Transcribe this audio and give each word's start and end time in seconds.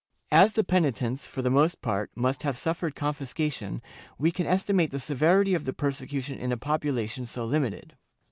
* 0.21 0.31
As 0.43 0.53
the 0.53 0.63
penitents, 0.63 1.27
for 1.27 1.43
the 1.43 1.51
most 1.51 1.79
part, 1.79 2.09
must 2.15 2.41
have 2.41 2.57
suffered 2.57 2.95
confiscation, 2.95 3.83
we 4.17 4.31
can 4.31 4.47
estimate 4.47 4.89
the 4.89 4.99
severity 4.99 5.53
of 5.53 5.65
the 5.65 5.73
persecution 5.73 6.39
in 6.39 6.51
a 6.51 6.57
population 6.57 7.27
so 7.27 7.45
limited. 7.45 7.95